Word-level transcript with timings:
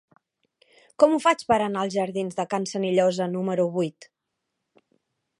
Com 1.01 1.11
ho 1.15 1.19
faig 1.25 1.43
per 1.51 1.57
anar 1.65 1.83
als 1.85 1.97
jardins 1.97 2.39
de 2.39 2.45
Can 2.53 2.65
Senillosa 2.71 3.27
número 3.35 3.67
vuit? 3.77 4.09